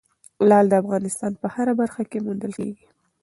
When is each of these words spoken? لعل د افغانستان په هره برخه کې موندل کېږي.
لعل 0.49 0.65
د 0.69 0.73
افغانستان 0.83 1.31
په 1.41 1.47
هره 1.55 1.73
برخه 1.81 2.03
کې 2.09 2.23
موندل 2.25 2.51
کېږي. 2.59 2.85